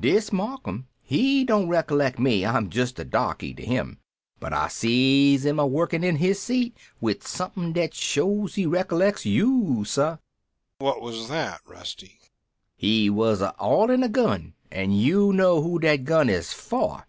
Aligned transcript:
Dis 0.00 0.30
Marcum 0.32 0.86
he 1.02 1.44
don't 1.44 1.68
recollect 1.68 2.18
me, 2.18 2.46
I'm 2.46 2.70
just 2.70 2.98
a 2.98 3.04
darky 3.04 3.52
to 3.52 3.62
him. 3.62 3.98
But 4.40 4.54
I 4.54 4.68
sees 4.68 5.44
'im 5.44 5.58
a 5.58 5.66
workin' 5.66 6.02
in 6.02 6.16
his 6.16 6.40
seat 6.40 6.74
wid 7.02 7.22
som'pin 7.22 7.74
dat 7.74 7.92
shows 7.92 8.54
he 8.54 8.64
recollects 8.64 9.26
you, 9.26 9.84
sah." 9.84 10.16
"What 10.78 11.02
was 11.02 11.28
that, 11.28 11.60
Rusty?" 11.68 12.18
"He 12.74 13.10
was 13.10 13.42
a 13.42 13.54
oilin' 13.62 14.02
a 14.02 14.08
gun 14.08 14.54
an' 14.72 14.92
you 14.92 15.34
know 15.34 15.60
who 15.60 15.78
dat 15.78 16.04
gun 16.04 16.30
is 16.30 16.50
for. 16.54 17.04